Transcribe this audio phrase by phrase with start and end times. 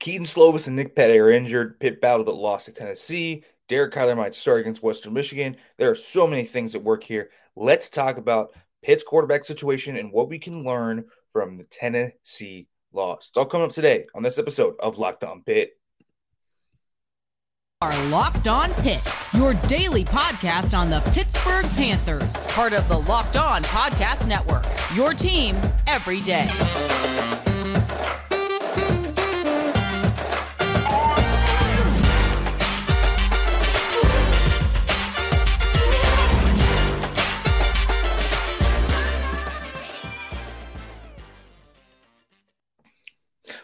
[0.00, 1.80] Kedon Slovis and Nick Patti are injured.
[1.80, 3.44] Pitt battled but lost to Tennessee.
[3.68, 5.56] Derek Kyler might start against Western Michigan.
[5.76, 7.30] There are so many things that work here.
[7.56, 13.28] Let's talk about Pitt's quarterback situation and what we can learn from the Tennessee loss.
[13.28, 15.72] It's all coming up today on this episode of Locked On Pitt.
[17.80, 23.36] Are Locked On Pitt, your daily podcast on the Pittsburgh Panthers, part of the Locked
[23.36, 24.64] On Podcast Network.
[24.96, 26.48] Your team every day.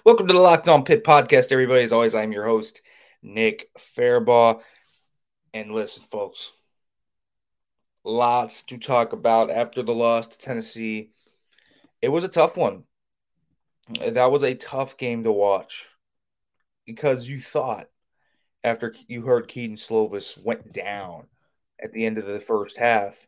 [0.05, 1.83] Welcome to the Locked On Pitt podcast, everybody.
[1.83, 2.83] As always, I'm your host,
[3.23, 4.61] Nick Fairbaugh.
[5.55, 6.53] And listen, folks,
[8.05, 11.09] lots to talk about after the loss to Tennessee.
[12.03, 12.83] It was a tough one.
[13.99, 15.89] That was a tough game to watch
[16.85, 17.89] because you thought
[18.63, 21.29] after you heard Kedon Slovis went down
[21.83, 23.27] at the end of the first half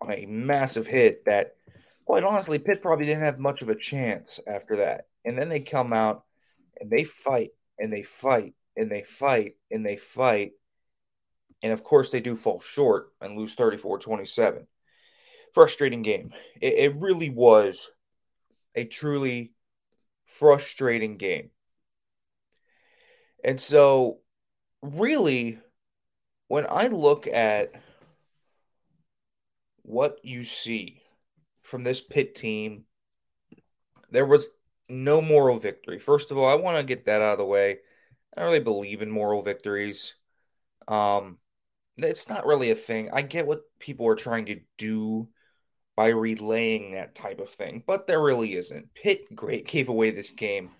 [0.00, 1.56] on a massive hit that,
[2.04, 5.08] quite honestly, Pitt probably didn't have much of a chance after that.
[5.24, 6.24] And then they come out
[6.80, 10.52] and they fight and they fight and they fight and they fight.
[11.62, 14.66] And of course, they do fall short and lose 34 27.
[15.52, 16.32] Frustrating game.
[16.60, 17.88] It, it really was
[18.74, 19.52] a truly
[20.26, 21.50] frustrating game.
[23.44, 24.18] And so,
[24.82, 25.58] really,
[26.48, 27.72] when I look at
[29.82, 31.02] what you see
[31.62, 32.84] from this Pitt team,
[34.10, 34.48] there was
[34.88, 35.98] no moral victory.
[35.98, 37.78] First of all, I want to get that out of the way.
[38.36, 40.14] I don't really believe in moral victories.
[40.88, 41.38] Um,
[41.96, 43.10] it's not really a thing.
[43.12, 45.28] I get what people are trying to do
[45.96, 48.92] by relaying that type of thing, but there really isn't.
[48.94, 50.70] Pitt great gave away this game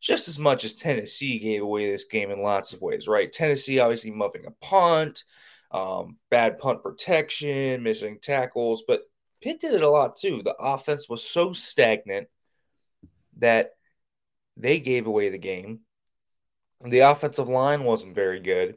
[0.00, 3.32] just as much as Tennessee gave away this game in lots of ways, right?
[3.32, 5.22] Tennessee obviously muffing a punt,
[5.70, 9.02] um, bad punt protection, missing tackles, but
[9.40, 10.42] Pitt did it a lot too.
[10.44, 12.28] The offense was so stagnant
[13.38, 13.72] that
[14.56, 15.80] they gave away the game.
[16.84, 18.76] The offensive line wasn't very good.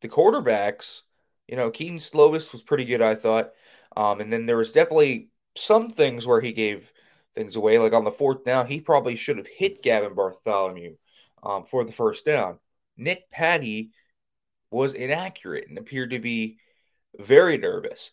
[0.00, 1.02] The quarterbacks,
[1.46, 3.52] you know, Kedon Slovis was pretty good, I thought.
[3.96, 6.92] Um, and then there was definitely some things where he gave
[7.34, 7.78] things away.
[7.78, 10.96] Like on the fourth down, he probably should have hit Gavin Bartholomew
[11.42, 12.58] um, for the first down.
[12.96, 13.90] Nick Patti
[14.70, 16.58] was inaccurate and appeared to be
[17.18, 18.10] very nervous.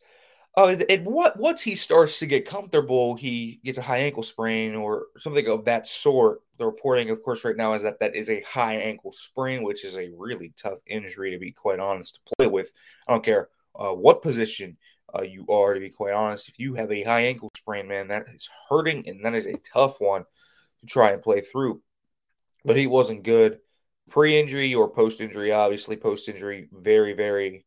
[0.58, 4.74] Oh, and what once he starts to get comfortable, he gets a high ankle sprain
[4.74, 6.42] or something of that sort.
[6.58, 9.84] The reporting, of course, right now is that that is a high ankle sprain, which
[9.84, 12.72] is a really tough injury to be quite honest to play with.
[13.06, 14.78] I don't care uh, what position
[15.14, 16.48] uh, you are, to be quite honest.
[16.48, 19.58] If you have a high ankle sprain, man, that is hurting and that is a
[19.58, 20.24] tough one
[20.80, 21.82] to try and play through.
[22.64, 23.60] But he wasn't good
[24.10, 25.52] pre-injury or post-injury.
[25.52, 27.66] Obviously, post-injury, very, very,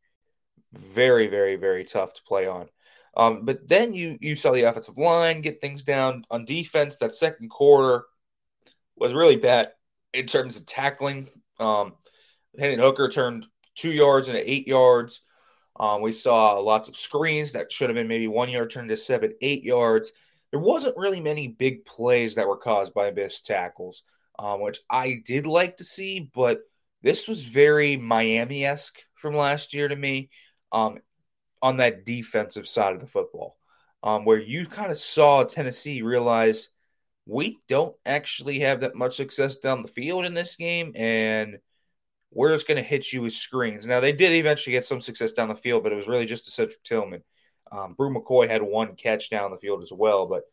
[0.72, 2.69] very, very, very tough to play on.
[3.18, 6.96] Um, but then you you saw the offensive line get things down on defense.
[6.96, 8.04] That second quarter
[8.96, 9.72] was really bad
[10.14, 11.28] in terms of tackling.
[11.58, 11.94] Um,
[12.58, 15.22] Hendon Hooker turned two yards into eight yards.
[15.78, 18.96] Um, we saw lots of screens that should have been maybe one yard turned to
[18.96, 20.12] seven, eight yards.
[20.50, 24.02] There wasn't really many big plays that were caused by missed tackles,
[24.38, 26.60] um, which I did like to see, but
[27.02, 30.30] this was very Miami esque from last year to me.
[30.72, 30.98] Um,
[31.62, 33.56] on that defensive side of the football,
[34.02, 36.70] um, where you kind of saw Tennessee realize
[37.26, 41.58] we don't actually have that much success down the field in this game, and
[42.30, 43.86] we're just going to hit you with screens.
[43.86, 46.44] Now, they did eventually get some success down the field, but it was really just
[46.46, 47.22] to Cedric Tillman.
[47.70, 50.44] Um, Bru McCoy had one catch down the field as well, but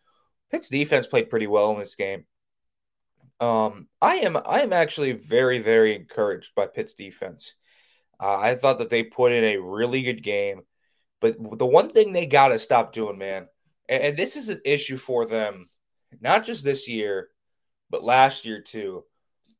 [0.52, 2.26] Pitt's defense played pretty well in this game.
[3.40, 7.54] Um, I am I am actually very very encouraged by Pitt's defense.
[8.20, 10.62] Uh, I thought that they put in a really good game.
[11.34, 13.48] But the one thing they got to stop doing, man,
[13.90, 15.70] and, and this is an issue for them,
[16.22, 17.30] not just this year,
[17.90, 19.04] but last year too.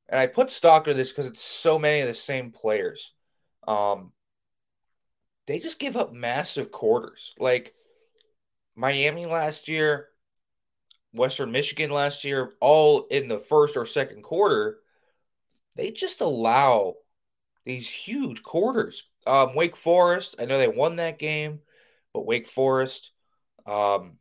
[0.08, 3.14] And I put stock in this because it's so many of the same players.
[3.68, 4.12] Um,
[5.48, 7.34] they just give up massive quarters.
[7.40, 7.74] Like
[8.76, 10.10] Miami last year,
[11.14, 14.78] Western Michigan last year, all in the first or second quarter,
[15.76, 16.96] they just allow
[17.66, 19.04] these huge quarters.
[19.26, 21.60] Um, Wake Forest, I know they won that game,
[22.14, 23.12] but Wake Forest,
[23.66, 24.18] um,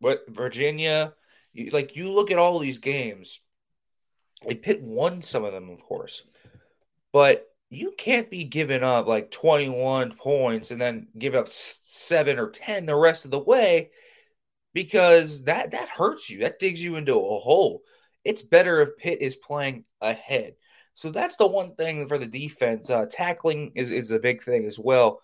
[0.00, 1.14] what Virginia,
[1.52, 3.40] you, like you look at all these games,
[4.46, 6.22] they Pitt won some of them, of course,
[7.12, 12.50] but you can't be giving up like 21 points and then give up seven or
[12.50, 13.90] 10 the rest of the way
[14.74, 16.40] because that that hurts you.
[16.40, 17.82] That digs you into a hole.
[18.24, 20.54] it's better if Pitt is playing ahead.
[20.94, 22.90] So that's the one thing for the defense.
[22.90, 25.20] Uh, tackling is, is a big thing as well.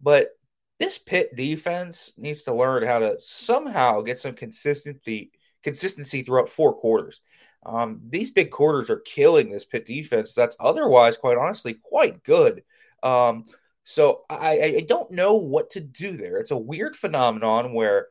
[0.00, 0.30] But
[0.78, 5.30] this Pitt defense needs to learn how to somehow get some consistency
[5.62, 7.20] consistency throughout four quarters.
[7.66, 10.34] Um, these big quarters are killing this Pitt defense.
[10.34, 12.62] That's otherwise, quite honestly, quite good.
[13.02, 13.44] Um,
[13.84, 16.38] so I, I don't know what to do there.
[16.38, 18.08] It's a weird phenomenon where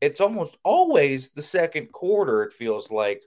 [0.00, 2.42] it's almost always the second quarter.
[2.42, 3.22] It feels like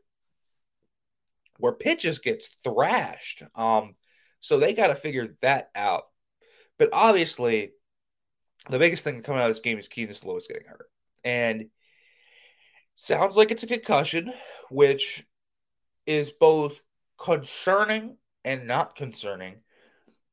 [1.62, 3.44] where Pitt just gets thrashed.
[3.56, 3.96] Um,
[4.40, 6.04] so they got to figure that out.
[6.78, 7.72] But obviously,
[8.70, 10.90] the biggest thing coming out of this game is Kedon Slovis getting hurt,
[11.24, 11.66] and
[12.96, 14.34] sounds like it's a concussion,
[14.70, 15.26] which
[16.08, 16.82] is both
[17.18, 19.58] concerning and not concerning.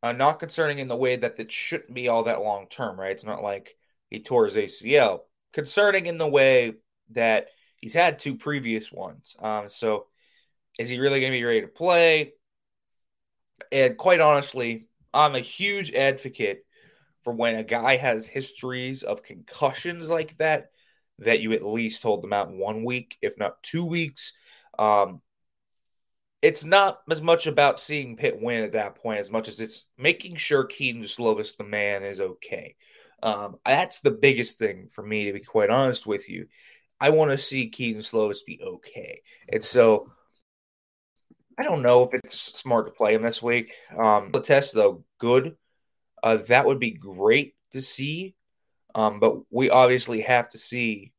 [0.03, 3.11] Uh, not concerning in the way that it shouldn't be all that long term, right?
[3.11, 3.77] It's not like
[4.09, 5.21] he tore his ACL.
[5.53, 6.75] Concerning in the way
[7.11, 9.35] that he's had two previous ones.
[9.41, 10.07] Um, so
[10.79, 12.33] is he really going to be ready to play?
[13.71, 16.65] And quite honestly, I'm a huge advocate
[17.23, 20.71] for when a guy has histories of concussions like that,
[21.19, 24.35] that you at least hold them out one week, if not two weeks.
[24.79, 25.21] Um,
[26.41, 29.87] it's not as much about seeing Pitt win at that point as much as it's
[29.99, 32.77] making sure Kedon Slovis, the man, is okay.
[33.23, 36.47] Um, that's the biggest thing for me, to be quite honest with you.
[37.01, 39.23] I want to see Kedon Slovis be okay.
[39.49, 40.13] And so
[41.59, 43.73] I don't know if it's smart to play him this week.
[43.97, 45.57] Um, the test though, good.
[46.23, 48.37] Uh, that would be great to see.
[48.95, 51.13] Um, but we obviously have to see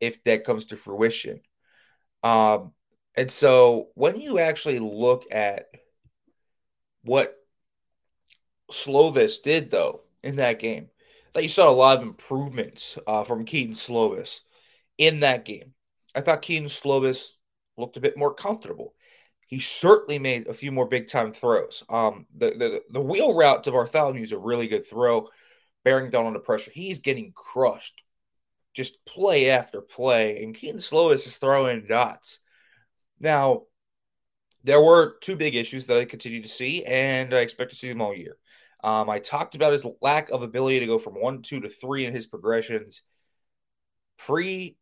[0.00, 1.40] if that comes to fruition.
[2.24, 2.72] Um,
[3.16, 5.66] and so when you actually look at
[7.02, 7.34] what
[8.72, 10.88] Slovis did though in that game,
[11.32, 14.40] that you saw a lot of improvements uh, from Kedon Slovis
[14.98, 15.74] in that game.
[16.12, 17.30] I thought Kedon Slovis
[17.76, 18.94] looked a bit more comfortable
[19.50, 21.82] he certainly made a few more big time throws.
[21.88, 25.28] Um, the, the the wheel route to Bartholomew is a really good throw,
[25.84, 26.70] bearing down on the pressure.
[26.70, 28.00] He's getting crushed,
[28.72, 32.38] just play after play, and Kedon Slovis is throwing dots.
[33.18, 33.62] Now,
[34.62, 37.88] there were two big issues that I continue to see, and I expect to see
[37.88, 38.36] them all year.
[38.84, 42.06] Um, I talked about his lack of ability to go from one, two to three
[42.06, 43.02] in his progressions
[44.16, 44.76] pre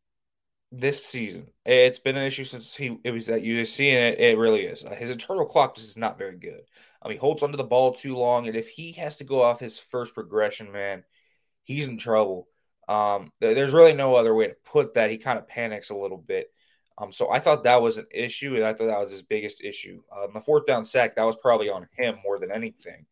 [0.71, 1.49] this season.
[1.65, 4.85] It's been an issue since he it was at USC, and it, it really is.
[4.99, 6.63] His internal clock just is not very good.
[7.03, 9.61] Um, he holds onto the ball too long, and if he has to go off
[9.61, 11.05] his first progression, man,
[11.65, 12.49] he's in trouble.
[12.89, 15.11] Um, there's really no other way to put that.
[15.11, 16.51] He kind of panics a little bit.
[16.97, 19.63] Um, so I thought that was an issue, and I thought that was his biggest
[19.63, 20.03] issue.
[20.15, 23.07] Um, the fourth down sack that was probably on him more than anything.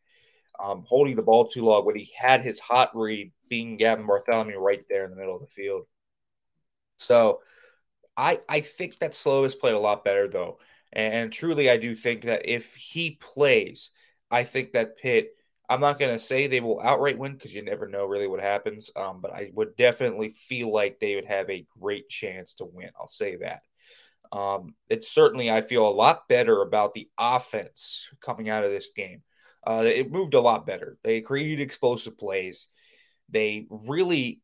[0.58, 4.58] Um, holding the ball too long when he had his hot read, being Gavin Bartholomew
[4.58, 5.84] right there in the middle of the field.
[6.96, 7.40] So
[8.16, 10.58] I I think that Slow has played a lot better though.
[10.92, 13.90] And truly I do think that if he plays,
[14.30, 15.36] I think that Pitt
[15.68, 18.40] I'm not going to say they will outright win because you never know really what
[18.40, 18.90] happens.
[18.94, 22.90] Um, but I would definitely feel like they would have a great chance to win.
[22.98, 23.62] I'll say that.
[24.32, 28.90] Um, it's certainly, I feel a lot better about the offense coming out of this
[28.90, 29.22] game.
[29.66, 30.98] Uh, it moved a lot better.
[31.02, 32.68] They created explosive plays.
[33.28, 34.40] They really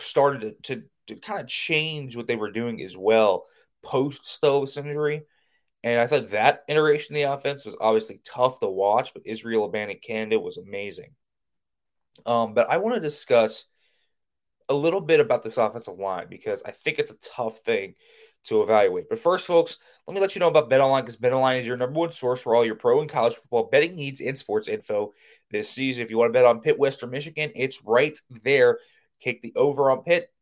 [0.00, 3.46] started to, to to kind of change what they were doing as well
[3.86, 5.22] post Slovis injury.
[5.82, 9.70] And I thought that iteration of the offense was obviously tough to watch, but Israel
[9.70, 11.10] Abanikanda was amazing.
[12.24, 13.66] Um, but I want to discuss
[14.68, 17.94] a little bit about this offensive line because I think it's a tough thing
[18.44, 19.08] to evaluate.
[19.08, 22.00] But first, folks, let me let you know about BetOnline because BetOnline is your number
[22.00, 25.12] one source for all your pro and college football betting needs and sports info
[25.50, 26.04] this season.
[26.04, 28.78] If you want to bet on Pitt, Western Michigan, it's right there.
[29.20, 30.32] Take the over on Pitt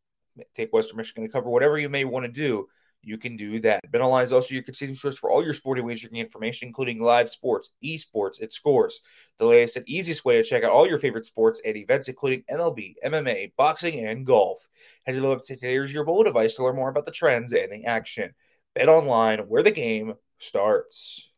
[0.55, 2.69] take Western Michigan to cover whatever you may want to do.
[3.07, 3.81] You can do that.
[3.93, 7.71] BetOnline is also your continuing source for all your sporting wagering information, including live sports,
[7.85, 9.01] esports, it scores.
[9.39, 12.45] The latest and easiest way to check out all your favorite sports and events, including
[12.51, 14.67] MLB, MMA, boxing, and golf.
[15.05, 17.53] Head to the website today or your mobile device to learn more about the trends
[17.53, 18.35] and the action.
[18.77, 21.29] BetOnline, where the game starts.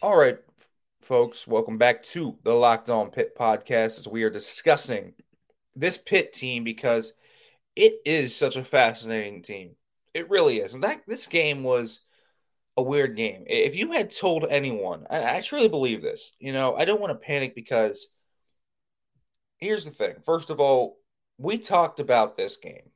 [0.00, 0.38] All right,
[1.00, 5.12] folks, welcome back to the Locked On Pitt podcast as we are discussing
[5.76, 7.12] this Pitt team because
[7.76, 9.76] it is such a fascinating team.
[10.14, 10.74] It really is.
[10.74, 12.00] And that this game was
[12.76, 13.44] a weird game.
[13.46, 17.12] If you had told anyone, I, I truly believe this, you know, I don't want
[17.12, 18.08] to panic because
[19.58, 20.14] here's the thing.
[20.24, 20.96] First of all,
[21.36, 22.90] we talked about this game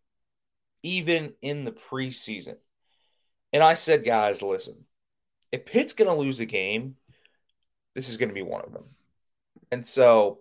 [0.83, 2.57] even in the preseason.
[3.53, 4.85] And I said, guys, listen,
[5.53, 6.97] if Pitt's going to lose the game,
[7.95, 8.85] this is going to be one of them.
[9.71, 10.41] And so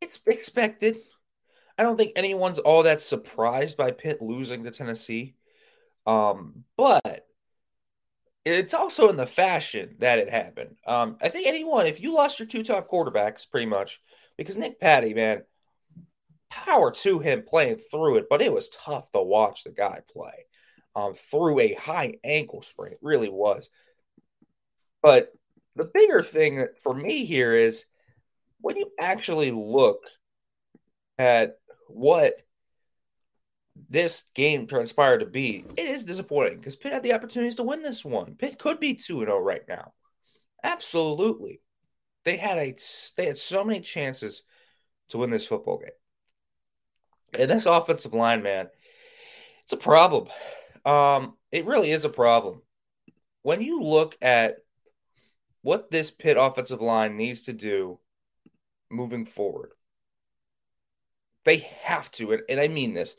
[0.00, 0.98] it's expected.
[1.78, 5.34] I don't think anyone's all that surprised by Pitt losing to Tennessee.
[6.06, 7.26] Um, but
[8.44, 10.76] it's also in the fashion that it happened.
[10.86, 14.00] Um, I think anyone, if you lost your two top quarterbacks, pretty much,
[14.36, 15.42] because Nick Patti, man,
[16.50, 20.46] power to him playing through it, but it was tough to watch the guy play
[20.94, 22.92] um, through a high ankle sprain.
[22.92, 23.70] It really was.
[25.02, 25.32] But
[25.74, 27.86] the bigger thing for me here is
[28.60, 30.04] when you actually look
[31.18, 31.58] at
[31.88, 32.36] what
[33.88, 37.82] this game transpired to be, it is disappointing because Pitt had the opportunities to win
[37.82, 38.34] this one.
[38.34, 39.92] Pitt could be 2 0 right now.
[40.62, 41.60] Absolutely.
[42.24, 42.76] They had a
[43.16, 44.42] they had so many chances
[45.08, 45.90] to win this football game.
[47.34, 48.68] And this offensive line, man,
[49.64, 50.28] it's a problem.
[50.84, 52.62] Um, it really is a problem.
[53.42, 54.58] When you look at
[55.62, 57.98] what this Pitt offensive line needs to do
[58.90, 59.72] moving forward,
[61.44, 63.16] they have to, and, and I mean this.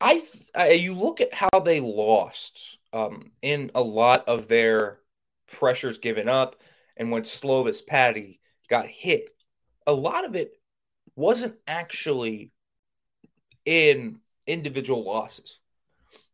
[0.00, 0.22] I,
[0.54, 4.98] I, you look at how they lost um, in a lot of their
[5.50, 6.56] pressures given up,
[6.96, 9.30] and when Slovis Patti got hit,
[9.86, 10.58] a lot of it
[11.14, 12.50] wasn't actually
[13.64, 15.58] in individual losses.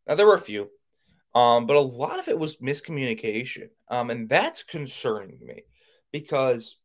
[0.06, 0.68] Now there were a few,
[1.34, 5.62] um, but a lot of it was miscommunication, um, and that's concerning to me
[6.12, 6.78] because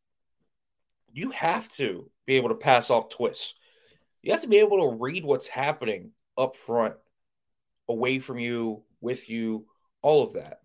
[1.12, 3.55] you have to be able to pass off twists.
[4.21, 6.95] You have to be able to read what's happening up front,
[7.88, 9.65] away from you, with you,
[10.01, 10.59] all of that.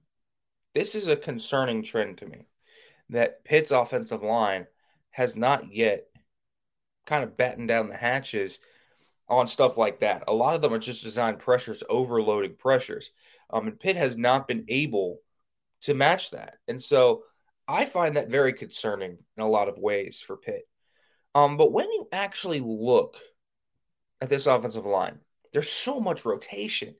[0.74, 2.46] This is a concerning trend to me
[3.10, 4.66] that Pitt's offensive line
[5.10, 6.06] has not yet
[7.06, 8.58] kind of battened down the hatches
[9.32, 10.24] on stuff like that.
[10.28, 13.10] A lot of them are just designed pressures, overloading pressures.
[13.48, 15.20] Um, and Pitt has not been able
[15.82, 16.58] to match that.
[16.68, 17.24] And so
[17.66, 20.68] I find that very concerning in a lot of ways for Pitt.
[21.34, 23.16] Um, but when you actually look
[24.20, 25.18] at this offensive line,
[25.54, 26.94] there's so much rotation.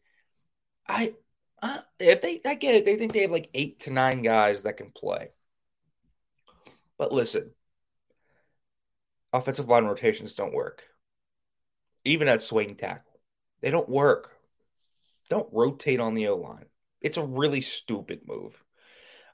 [0.88, 1.12] I,
[1.60, 4.62] uh, if they, I get it, they think they have like eight to nine guys
[4.62, 5.32] that can play.
[6.96, 7.50] But listen,
[9.34, 10.82] offensive line rotations don't work.
[12.04, 13.20] Even at swing tackle,
[13.60, 14.36] they don't work.
[15.30, 16.66] Don't rotate on the O line.
[17.00, 18.62] It's a really stupid move.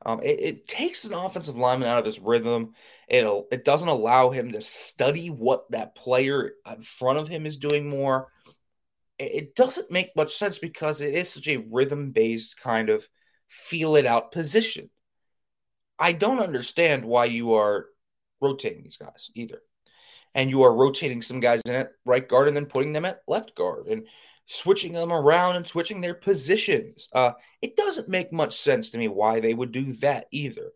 [0.04, 2.74] Um, it, it, takes an offensive lineman out of his rhythm.
[3.08, 7.56] It it doesn't allow him to study what that player in front of him is
[7.56, 8.28] doing more.
[9.18, 13.08] It, it doesn't make much sense because it is such a rhythm based kind of
[13.48, 14.88] feel it out position.
[15.98, 17.86] I don't understand why you are
[18.40, 19.60] rotating these guys either.
[20.34, 23.22] And you are rotating some guys in at right guard and then putting them at
[23.26, 24.06] left guard and
[24.46, 27.08] switching them around and switching their positions.
[27.12, 30.70] Uh, it doesn't make much sense to me why they would do that either,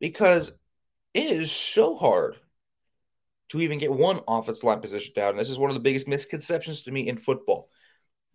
[0.00, 0.58] because
[1.14, 2.36] it is so hard
[3.50, 5.30] to even get one offensive line position down.
[5.30, 7.68] And this is one of the biggest misconceptions to me in football.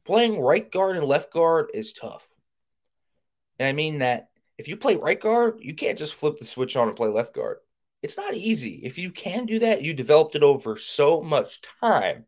[0.05, 2.27] Playing right guard and left guard is tough.
[3.59, 6.75] And I mean that if you play right guard, you can't just flip the switch
[6.75, 7.57] on and play left guard.
[8.01, 8.81] It's not easy.
[8.83, 12.25] If you can do that, you developed it over so much time.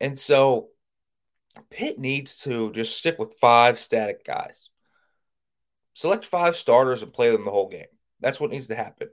[0.00, 0.68] And so
[1.70, 4.70] Pitt needs to just stick with five static guys.
[5.92, 7.86] Select five starters and play them the whole game.
[8.20, 9.08] That's what needs to happen.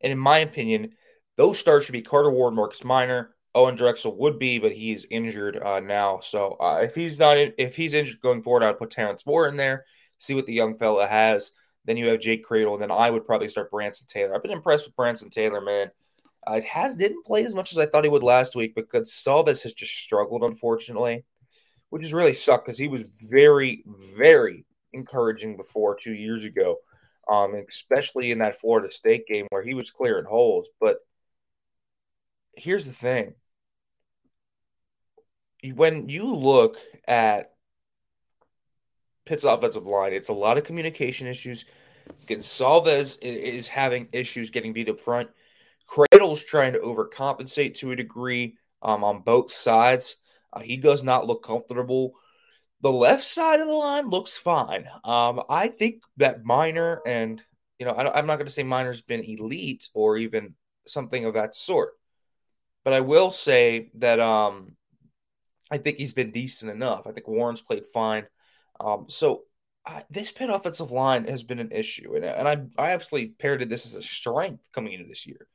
[0.00, 0.92] And in my opinion,
[1.36, 5.56] those stars should be Carter Warren, Marcus Minor, Owen Drexel would be, but he's injured
[5.56, 6.20] uh, now.
[6.20, 9.48] So uh, if he's not, in, if he's injured going forward, I'd put Terrence Moore
[9.48, 9.86] in there.
[10.18, 11.52] See what the young fella has.
[11.84, 12.74] Then you have Jake Kradel.
[12.74, 14.34] and then I would probably start Branson Taylor.
[14.34, 15.90] I've been impressed with Branson Taylor, man.
[16.48, 19.10] Uh, it has didn't play as much as I thought he would last week because
[19.10, 21.24] Salvis has just struggled, unfortunately
[21.90, 26.76] which has really sucked because he was very, very encouraging before two years ago,
[27.30, 30.68] um, especially in that Florida State game where he was clearing holes.
[30.80, 30.98] But
[32.56, 33.34] here's the thing
[35.74, 37.52] when you look at
[39.26, 41.64] Pitt's offensive line, it's a lot of communication issues.
[42.26, 45.30] Goncalves is having issues getting beat up front.
[45.86, 50.16] Kradel's trying to overcompensate to a degree um, on both sides.
[50.52, 52.14] Uh, he does not look comfortable.
[52.80, 54.88] The left side of the line looks fine.
[55.04, 57.42] Um, I think that Minor and
[57.78, 60.54] you know I am not going to say Minor's been elite or even
[60.86, 61.92] something of that sort,
[62.84, 64.76] but I will say that um,
[65.70, 67.06] I think he's been decent enough.
[67.06, 68.26] I think Warren's played fine.
[68.80, 69.42] Um, so
[70.10, 73.86] this Pitt offensive line has been an issue, and, and I I absolutely parroted this
[73.86, 75.46] as a strength coming into this year.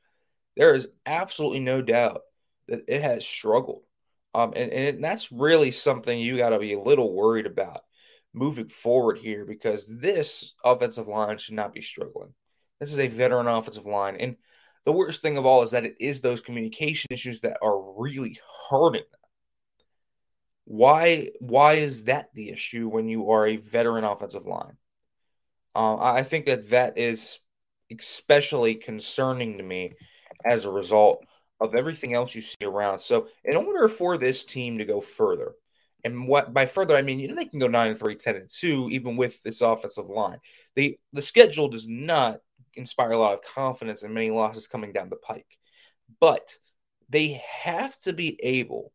[0.56, 2.22] There is absolutely no doubt
[2.68, 3.82] that it has struggled.
[4.34, 7.80] Um, and, and that's really something you got to be a little worried about
[8.34, 12.34] moving forward here because this offensive line should not be struggling.
[12.78, 14.16] This is a veteran offensive line.
[14.16, 14.36] And
[14.84, 18.38] the worst thing of all is that it is those communication issues that are really
[18.68, 19.25] hurting them.
[20.66, 24.76] Why why is that the issue when you are a veteran offensive line?
[25.74, 27.38] Uh, I think that that is
[27.90, 29.92] especially concerning to me
[30.44, 31.24] as a result
[31.60, 33.00] of everything else you see around.
[33.00, 35.52] So, in order for this team to go further,
[36.02, 38.36] and what by further I mean, you know, they can go 9 and 3, 10
[38.36, 40.38] and 2, even with this offensive line.
[40.74, 42.40] The the schedule does not
[42.74, 45.58] inspire a lot of confidence in many losses coming down the pike.
[46.20, 46.56] But
[47.08, 48.92] they have to be able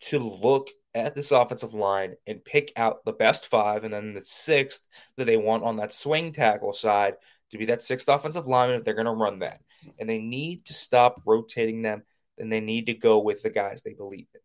[0.00, 4.22] to look at this offensive line and pick out the best five and then the
[4.24, 4.86] sixth
[5.16, 7.14] that they want on that swing tackle side
[7.50, 9.60] to be that sixth offensive lineman if they're going to run that.
[9.98, 12.02] And they need to stop rotating them
[12.38, 14.40] and they need to go with the guys they believe in.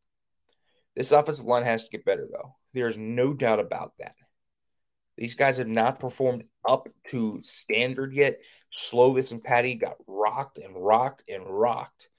[0.95, 2.55] This offensive line has to get better, though.
[2.73, 4.15] There's no doubt about that.
[5.17, 8.39] These guys have not performed up to standard yet.
[8.73, 12.09] Slovis and Patti got rocked and rocked and rocked.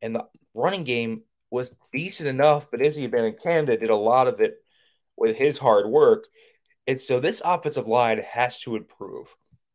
[0.00, 1.22] And the running game
[1.52, 4.54] was decent enough, but Izzy canada did a lot of it
[5.16, 6.24] with his hard work.
[6.86, 9.28] And so this offensive line has to improve.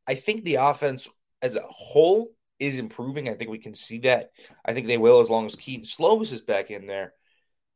[0.07, 1.07] I think the offense
[1.41, 3.29] as a whole is improving.
[3.29, 4.31] I think we can see that.
[4.65, 7.13] I think they will as long as Kedon Slovis is back in there.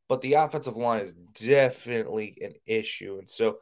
[0.08, 3.18] But the offensive line is definitely an issue.
[3.20, 3.58] And so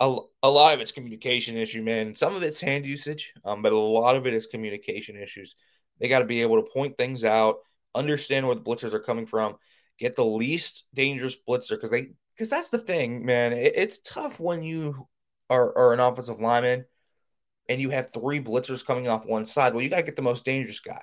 [0.00, 2.16] a, a lot of it's communication issue, man.
[2.16, 5.54] Some of it's hand usage, um, but a lot of it is communication issues.
[6.00, 7.58] They got to be able to point things out,
[7.96, 9.56] understand where the blitzers are coming from,
[9.98, 13.52] get the least dangerous blitzer because they because that's the thing, man.
[13.52, 15.08] It, it's tough when you
[15.48, 16.84] are, are an offensive lineman
[17.68, 19.74] and you have three blitzers coming off one side.
[19.74, 21.02] Well, you got to get the most dangerous guy,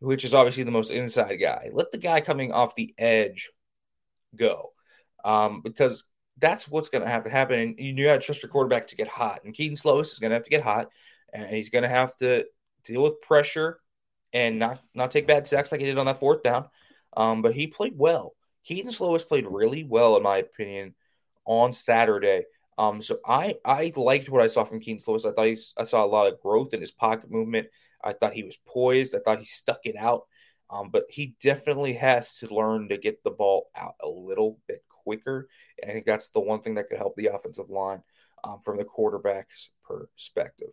[0.00, 1.70] which is obviously the most inside guy.
[1.72, 3.50] Let the guy coming off the edge
[4.36, 4.72] go,
[5.24, 6.04] um, because
[6.38, 7.58] that's what's going to have to happen.
[7.58, 9.40] And you got to trust your quarterback to get hot.
[9.44, 10.88] And Kedon Slovis is going to have to get hot,
[11.32, 12.44] and he's going to have to
[12.84, 13.80] deal with pressure
[14.34, 16.66] and not not take bad sacks like he did on that fourth down.
[17.16, 18.34] Um, but he played well.
[18.66, 20.94] Kedon Slovis played really well, in my opinion,
[21.46, 22.44] on Saturday.
[22.76, 25.24] Um, so I I liked what I saw from Kedon Slovis.
[25.24, 27.68] I thought he, I saw a lot of growth in his pocket movement.
[28.02, 29.14] I thought he was poised.
[29.14, 30.24] I thought he stuck it out.
[30.70, 34.82] Um, but he definitely has to learn to get the ball out a little bit
[34.88, 35.46] quicker.
[35.80, 38.02] And I think that's the one thing that could help the offensive line
[38.42, 40.70] um, from the quarterback's perspective.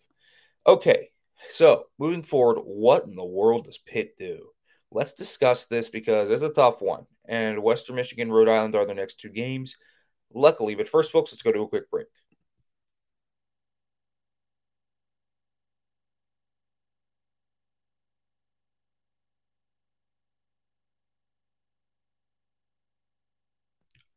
[0.65, 1.09] Okay,
[1.49, 4.49] so moving forward, what in the world does Pitt do?
[4.91, 7.05] Let's discuss this because it's a tough one.
[7.27, 9.77] And Western Michigan, Rhode Island are the next two games.
[10.33, 12.07] Luckily, but first, folks, let's go to a quick break.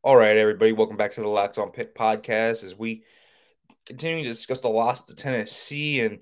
[0.03, 3.03] All right, everybody, welcome back to the Locked On Pitt podcast as we
[3.87, 6.19] continue to discuss the loss to Tennessee and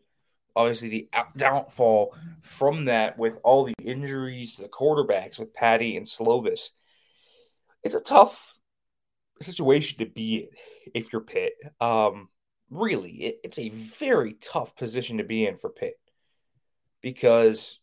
[0.55, 6.05] obviously the downfall from that with all the injuries to the quarterbacks with Patti and
[6.05, 6.69] Slovis.
[7.83, 8.55] It's a tough
[9.41, 10.47] situation to be in
[10.93, 11.53] if you're Pitt.
[11.79, 12.29] Um,
[12.69, 15.99] really, it, it's a very tough position to be in for Pitt
[17.01, 17.79] because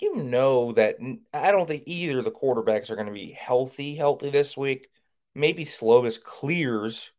[0.00, 0.96] you know that
[1.32, 4.88] I don't think either of the quarterbacks are going to be healthy, healthy this week.
[5.34, 7.10] Maybe Slovis clears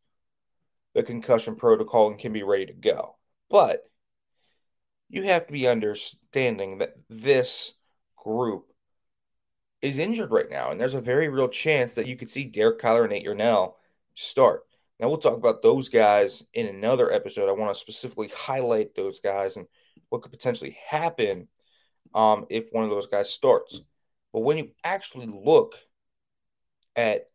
[0.94, 3.16] the concussion protocol and can be ready to go.
[3.50, 3.89] But
[5.10, 7.72] you have to be understanding that this
[8.16, 8.72] group
[9.82, 12.80] is injured right now, and there's a very real chance that you could see Derek
[12.80, 13.76] Kyler and Nate Yarnell
[14.14, 14.64] start.
[14.98, 17.48] Now we'll talk about those guys in another episode.
[17.48, 19.66] I want to specifically highlight those guys and
[20.10, 21.48] what could potentially happen
[22.14, 23.80] um, if one of those guys starts.
[24.32, 25.76] But when you actually look
[26.94, 27.30] at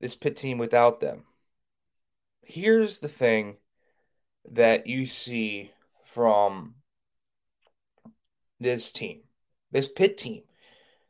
[0.00, 1.24] this Pitt team without them,
[2.42, 3.58] here's the thing
[4.50, 5.70] that you see
[6.06, 6.74] from
[8.64, 9.20] this team,
[9.70, 10.42] this Pitt team.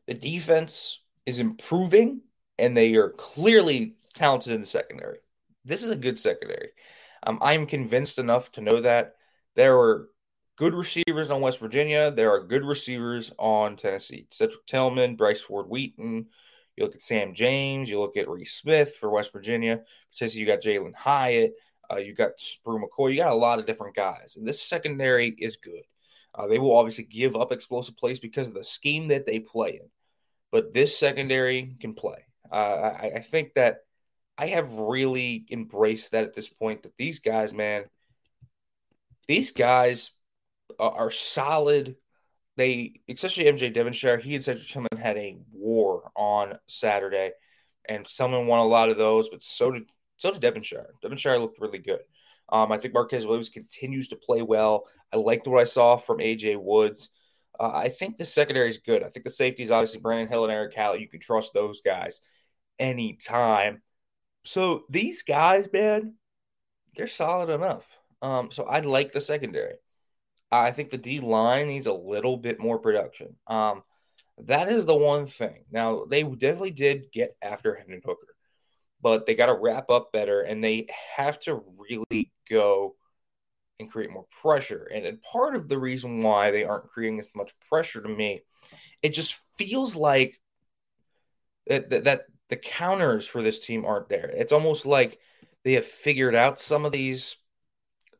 [0.07, 2.21] The defense is improving,
[2.59, 5.19] and they are clearly talented in the secondary.
[5.63, 6.69] This is a good secondary.
[7.23, 9.15] Um, I'm convinced enough to know that
[9.55, 10.09] there were
[10.57, 12.11] good receivers on West Virginia.
[12.11, 14.27] There are good receivers on Tennessee.
[14.29, 16.27] Cedric Tillman, Bryce Ford Wheaton.
[16.75, 17.89] You look at Sam James.
[17.89, 19.81] You look at Reese Smith for West Virginia.
[20.15, 21.53] Tennessee, you got Jalin Hyatt.
[21.89, 22.31] Uh, you got
[22.63, 23.11] Bru McCoy.
[23.11, 24.35] You got a lot of different guys.
[24.37, 25.83] And this secondary is good.
[26.37, 29.79] Uh, they will obviously give up explosive plays because of the scheme that they play
[29.81, 29.89] in.
[30.51, 32.25] But this secondary can play.
[32.51, 33.79] Uh, I, I think that
[34.37, 37.85] I have really embraced that at this point that these guys, man,
[39.27, 40.11] these guys
[40.77, 41.95] are, are solid.
[42.57, 47.31] They, especially MJ Devonshire, he and Cedric Tillman had a war on Saturday,
[47.87, 49.83] and Tillman won a lot of those, but so did
[50.17, 50.93] so did Devonshire.
[51.01, 51.99] Devonshire looked really good.
[52.49, 54.85] Um, I think Marquis Williams continues to play well.
[55.11, 57.09] I liked what I saw from AJ Woods.
[57.59, 59.03] Uh, I think the secondary is good.
[59.03, 62.21] I think the safeties, obviously, Brandon Hill and Erick Hallett, you can trust those guys
[62.79, 63.81] anytime.
[64.43, 66.15] So these guys, man,
[66.95, 67.85] they're solid enough.
[68.21, 69.75] Um, so I like the secondary.
[70.51, 73.35] I think the D line needs a little bit more production.
[73.47, 73.83] Um,
[74.37, 75.65] that is the one thing.
[75.71, 78.34] Now they definitely did get after Hendon Hooker,
[79.05, 82.95] but they got to wrap up better, and they have to really go
[83.79, 84.89] and create more pressure.
[84.91, 88.41] And, and part of the reason why they aren't creating as much pressure to me,
[89.03, 90.41] it just feels like
[91.67, 94.31] that, that, that the counters for this team aren't there.
[94.35, 95.19] It's almost like
[95.63, 97.37] they have figured out some of these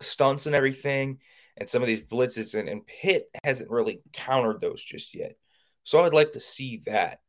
[0.01, 1.17] stunts and everything
[1.57, 5.35] and some of these blitzes, and, and Pitt hasn't really countered those just yet.
[5.83, 7.21] So I'd like to see that.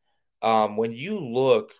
[0.42, 1.72] Um, when you look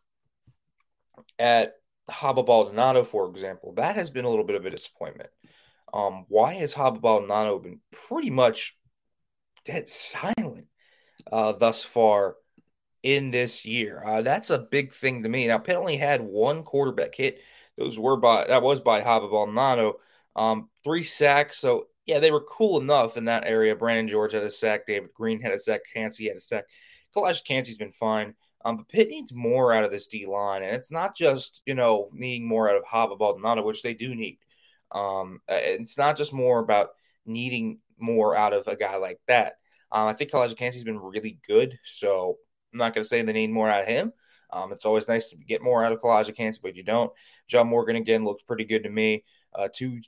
[1.38, 1.74] at
[2.11, 5.31] Haba Baldonado, for example, that has been a little bit of a disappointment.
[5.92, 8.76] Um, why has Haba Baldonado been pretty much
[9.64, 10.66] dead silent
[11.31, 12.37] uh, thus far
[13.02, 14.02] in this year?
[14.05, 15.46] Uh, that's a big thing to me.
[15.46, 17.40] Now, Pitt only had one quarterback hit.
[17.76, 20.00] Those were by that was by Haba Baldonado.
[20.35, 21.59] Um, three sacks.
[21.59, 23.74] So yeah, they were cool enough in that area.
[23.74, 24.87] Brandon George had a sack.
[24.87, 25.81] David Green had a sack.
[25.92, 26.64] Kancey had a sack.
[27.14, 28.35] Calijah Kancey's been fine.
[28.66, 31.74] Um, but Pitt needs more out of this D line, and it's not just you
[31.76, 34.38] know needing more out of Haba Baldonado, which they do need.
[34.90, 36.88] Um, uh, it's not just more about
[37.24, 39.55] needing more out of a guy like that.
[39.92, 42.38] Um, I think Calijah Kancey's been really good, so
[42.72, 44.12] I'm not going to say they need more out of him.
[44.50, 47.12] Um, it's always nice to get more out of Calijah Kancey, but you don't.
[47.46, 49.22] John Morgan again looks pretty good to me.
[49.55, 50.00] Uh, two,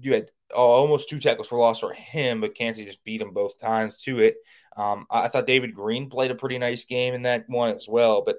[0.00, 3.30] you had oh, almost two tackles for loss for him, but Kancey just beat him
[3.30, 4.34] both times to it.
[4.80, 8.22] Um, I thought David Green played a pretty nice game in that one as well,
[8.24, 8.36] but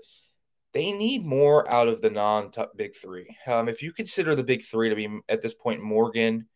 [0.73, 3.35] they need more out of the non big three.
[3.45, 6.47] Um, if you consider the big three to be at this point Morgan,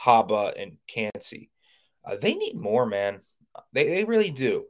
[0.00, 1.50] Haba, and Kancey,
[2.06, 3.20] uh, they need more, man.
[3.72, 4.64] They, they really do.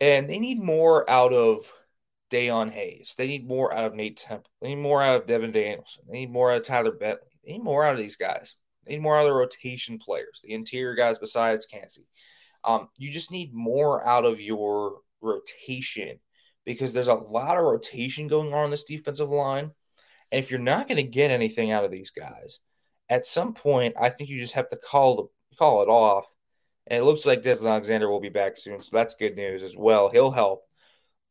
[0.00, 1.70] And they need more out of
[2.30, 3.14] Dayon Hayes.
[3.18, 4.50] They need more out of Nate Temple.
[4.62, 6.04] They need more out of Devin Danielson.
[6.08, 7.28] They need more out of Tyler Bentley.
[7.44, 8.56] They need more out of these guys.
[8.86, 12.06] They need more out of the rotation players, the interior guys besides Kancey.
[12.64, 16.18] Um, you just need more out of your rotation
[16.64, 19.70] because there's a lot of rotation going on in this defensive line.
[20.32, 22.60] And if you're not going to get anything out of these guys,
[23.08, 26.26] at some point, I think you just have to call the call it off.
[26.86, 29.76] And it looks like Deslin Alexandre will be back soon, so that's good news as
[29.76, 30.10] well.
[30.10, 30.64] He'll help,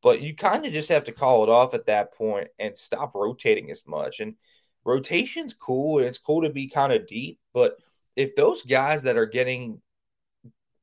[0.01, 3.13] but you kind of just have to call it off at that point and stop
[3.13, 4.19] rotating as much.
[4.19, 4.35] And
[4.83, 7.77] rotation's cool, and it's cool to be kind of deep, but
[8.15, 9.81] if those guys that are getting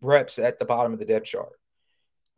[0.00, 1.60] reps at the bottom of the depth chart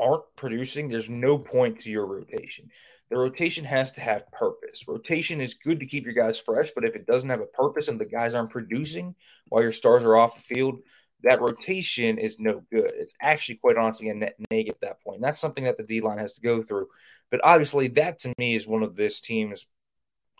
[0.02, 2.70] aren't producing, there's no point to your rotation.
[3.10, 4.88] The rotation has to have purpose.
[4.88, 7.88] Rotation is good to keep your guys fresh, but if it doesn't have a purpose
[7.88, 9.14] and the guys aren't producing
[9.48, 10.78] while your stars are off the field,
[11.22, 12.90] that rotation is no good.
[12.94, 15.16] It's actually quite honestly a net negative at that point.
[15.16, 16.88] And that's something that the D line has to go through.
[17.30, 19.66] But obviously, that to me is one of this team's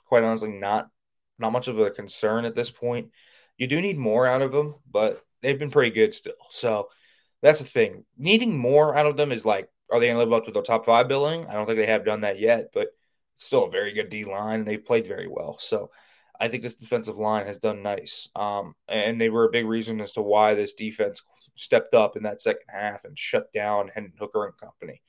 [0.06, 0.88] quite honestly not
[1.38, 3.10] not much of a concern at this point.
[3.58, 6.34] You do need more out of them, but they've been pretty good still.
[6.50, 6.88] So
[7.42, 8.04] that's the thing.
[8.16, 10.62] Needing more out of them is like, are they going to live up to their
[10.62, 11.46] top five billing?
[11.46, 12.88] I don't think they have done that yet, but
[13.36, 15.58] still a very good D line, and they've played very well.
[15.58, 15.90] So
[16.40, 18.28] I think this defensive line has done nice.
[18.34, 21.22] Um, and they were a big reason as to why this defense
[21.56, 25.02] stepped up in that second half and shut down Hendon Hooker and company.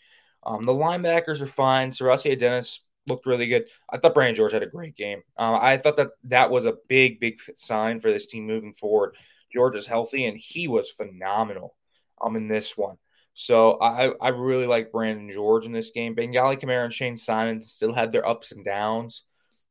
[0.46, 1.92] Um, the linebackers are fine.
[1.92, 3.66] SaRodorick Dennis looked really good.
[3.90, 5.22] I thought Brandon George had a great game.
[5.38, 9.16] Uh, I thought that that was a big, big sign for this team moving forward.
[9.54, 11.76] George is healthy, and he was phenomenal
[12.22, 12.98] um, in this one.
[13.34, 16.16] So I, I really like Brandon George in this game.
[16.16, 19.24] Bangally Kamara and Shane Simon still had their ups and downs.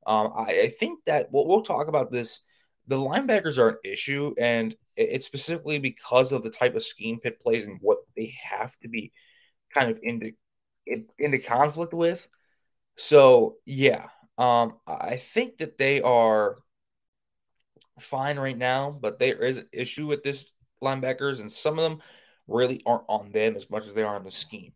[0.06, 2.40] Um, I, I, think that we'll, we'll talk about this.
[2.88, 7.40] The linebackers are an issue, and it's specifically because of the type of scheme Pitt
[7.40, 9.12] plays and what they have to be
[9.72, 10.32] kind of into
[11.18, 12.26] into conflict with.
[12.96, 16.58] So yeah, um, I think that they are
[18.00, 20.50] fine right now, but there is an issue with this
[20.82, 22.02] linebackers, and some of them
[22.46, 24.72] really aren't on them as much as they are on the scheme.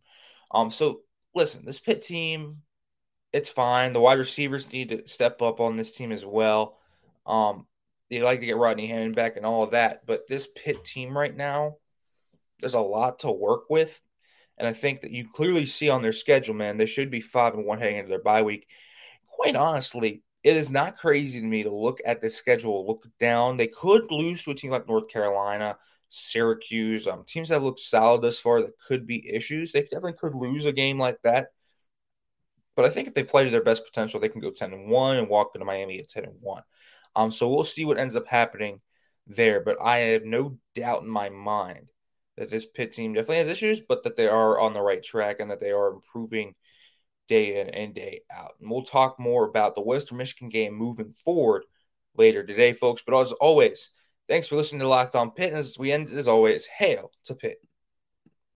[0.51, 1.01] Um, so
[1.35, 2.63] listen, this Pitt team,
[3.33, 3.93] it's fine.
[3.93, 6.79] The wide receivers need to step up on this team as well.
[7.27, 7.67] Um,
[8.09, 11.17] they like to get Rodney Hammond back and all of that, but this Pitt team
[11.17, 11.77] right now,
[12.61, 14.01] there's a lot to work with.
[14.59, 17.55] And I think that you clearly see on their schedule, man, they should be five
[17.55, 18.69] and one heading into their bye week.
[19.29, 23.57] Quite honestly, it is not crazy to me to look at the schedule, look down.
[23.57, 25.77] They could lose to a team like North Carolina.
[26.09, 27.07] Syracuse.
[27.07, 29.73] Um, teams that have looked solid thus far that could be issues.
[29.73, 31.49] They definitely could lose a game like that.
[32.75, 34.91] But I think if they play to their best potential, they can go 10 and
[34.91, 36.63] 1 and walk into Miami at 10 and 1.
[37.15, 38.81] Um, so we'll see what ends up happening
[39.27, 39.61] there.
[39.61, 41.89] But I have no doubt in my mind
[42.37, 45.41] that this Pitt team definitely has issues, but that they are on the right track
[45.41, 46.55] and that they are improving
[47.29, 48.53] day in and day out.
[48.61, 51.65] And we'll talk more about the Western Michigan game moving forward
[52.17, 53.03] later today, folks.
[53.07, 53.91] But as always,
[54.29, 57.59] thanks for listening to Locked On as we end, as always, hail to Pitt.